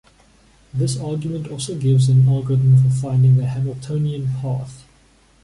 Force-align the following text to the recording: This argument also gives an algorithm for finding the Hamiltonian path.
This 0.73 0.99
argument 0.99 1.49
also 1.51 1.75
gives 1.77 2.09
an 2.09 2.27
algorithm 2.27 2.75
for 2.81 2.89
finding 2.89 3.35
the 3.37 3.45
Hamiltonian 3.45 4.29
path. 4.41 4.83